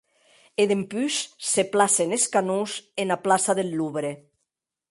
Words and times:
E 0.61 0.63
dempús 0.71 1.15
se 1.51 1.63
placen 1.73 2.09
es 2.17 2.25
canons 2.35 2.71
ena 3.03 3.17
plaça 3.25 3.53
deth 3.59 3.71
Louvre. 3.77 4.11